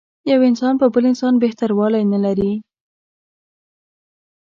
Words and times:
یو 0.31 0.39
انسان 0.49 0.73
په 0.81 0.85
بل 0.93 1.03
انسان 1.11 1.33
بهتر 1.43 1.69
والی 1.75 2.03
نه 2.13 2.19
لري. 2.25 2.51